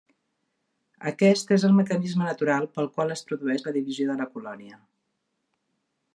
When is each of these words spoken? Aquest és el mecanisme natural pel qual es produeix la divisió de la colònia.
Aquest 1.11 1.53
és 1.57 1.65
el 1.69 1.75
mecanisme 1.81 2.29
natural 2.31 2.65
pel 2.79 2.91
qual 2.97 3.17
es 3.17 3.23
produeix 3.29 3.67
la 3.69 3.75
divisió 3.77 4.09
de 4.13 4.19
la 4.25 4.29
colònia. 4.35 4.83